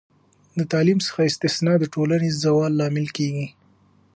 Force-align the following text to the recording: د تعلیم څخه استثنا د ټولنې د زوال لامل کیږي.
د 0.57 0.59
تعلیم 0.71 0.99
څخه 1.07 1.19
استثنا 1.29 1.73
د 1.79 1.83
ټولنې 1.93 2.29
د 2.31 2.35
زوال 2.43 2.71
لامل 2.79 3.07
کیږي. 3.17 3.47